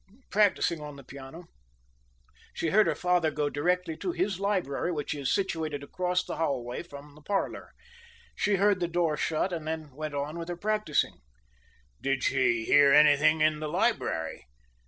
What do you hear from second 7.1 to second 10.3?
the parlor. She heard the door shut, and then went